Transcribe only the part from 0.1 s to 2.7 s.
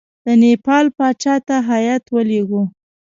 د نیپال پاچا ته هیات ولېږو.